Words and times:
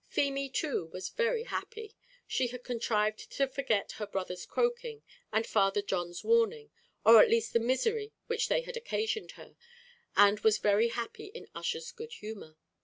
Feemy 0.07 0.49
too 0.49 0.87
was 0.87 1.09
very 1.09 1.43
happy; 1.43 1.95
she 2.25 2.47
had 2.47 2.63
contrived 2.63 3.29
to 3.33 3.45
forget 3.45 3.91
her 3.99 4.07
brother's 4.07 4.47
croaking 4.47 5.03
and 5.31 5.45
Father 5.45 5.83
John's 5.83 6.23
warning, 6.23 6.71
or 7.05 7.21
at 7.21 7.29
least 7.29 7.53
the 7.53 7.59
misery 7.59 8.11
which 8.25 8.47
they 8.47 8.61
had 8.61 8.75
occasioned 8.75 9.33
her, 9.33 9.55
and 10.17 10.39
was 10.39 10.57
very 10.57 10.87
happy 10.87 11.25
in 11.27 11.47
Ussher's 11.53 11.91
good 11.91 12.13
humour. 12.13 12.57